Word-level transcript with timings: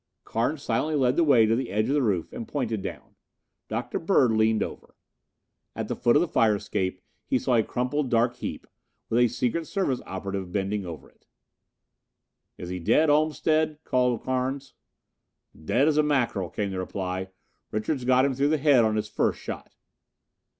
Carnes 0.23 0.63
silently 0.63 0.95
led 0.99 1.15
the 1.15 1.23
way 1.23 1.45
to 1.45 1.55
the 1.55 1.69
edge 1.69 1.87
of 1.87 1.93
the 1.93 2.01
roof 2.01 2.33
and 2.33 2.47
pointed 2.47 2.81
down. 2.81 3.13
Dr. 3.67 3.99
Bird 3.99 4.31
leaned 4.31 4.63
over. 4.63 4.95
At 5.75 5.89
the 5.89 5.95
foot 5.95 6.15
of 6.15 6.21
the 6.21 6.27
fire 6.27 6.55
escape 6.55 7.01
he 7.27 7.37
saw 7.37 7.53
a 7.55 7.61
crumpled 7.61 8.09
dark 8.09 8.37
heap, 8.37 8.65
with 9.09 9.19
a 9.19 9.27
secret 9.27 9.67
service 9.67 10.01
operative 10.07 10.51
bending 10.51 10.87
over 10.87 11.07
it. 11.07 11.27
"Is 12.57 12.69
he 12.69 12.79
dead, 12.79 13.11
Olmstead?" 13.11 13.77
called 13.83 14.23
Carnes. 14.23 14.73
"Dead 15.55 15.87
as 15.87 15.97
a 15.99 16.03
mackerel," 16.03 16.49
came 16.49 16.71
the 16.71 16.79
reply. 16.79 17.27
"Richards 17.69 18.03
got 18.03 18.25
him 18.25 18.33
through 18.33 18.49
the 18.49 18.57
head 18.57 18.83
on 18.83 18.95
his 18.95 19.07
first 19.07 19.39
shot." 19.39 19.75